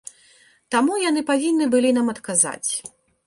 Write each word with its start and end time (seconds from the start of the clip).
Таму 0.75 0.93
яны 1.09 1.21
павінны 1.31 1.65
былі 1.75 1.93
нам 1.99 2.07
адказаць. 2.17 2.69